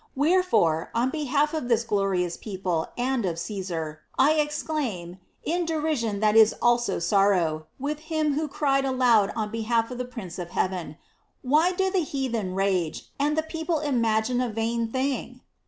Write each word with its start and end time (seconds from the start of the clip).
Wherefore, 0.15 0.89
on 0.95 1.11
behalf 1.11 1.53
of 1.53 1.67
this 1.67 1.83
glorious 1.83 2.35
people 2.35 2.87
and 2.97 3.23
of 3.23 3.37
Caesar 3.37 3.99
I 4.17 4.31
exclaim, 4.33 5.19
in 5.43 5.63
derision 5.63 6.21
that 6.21 6.35
is 6.35 6.55
also 6.59 6.97
sorrow, 6.97 7.67
with 7.77 7.99
him 7.99 8.33
who 8.33 8.47
cried 8.47 8.83
aloud 8.83 9.31
on 9.35 9.51
behalf 9.51 9.91
of 9.91 9.99
the 9.99 10.05
Prince 10.05 10.39
of 10.39 10.49
heaven," 10.57 10.97
Why 11.43 11.71
do 11.73 11.91
the 11.91 11.99
heathen 12.01 12.55
rage, 12.55 13.11
and 13.19 13.37
the 13.37 13.43
people 13.43 13.77
im 13.77 14.01
agine 14.01 14.43
a 14.43 14.49
vain 14.51 14.87
thing 14.91 15.41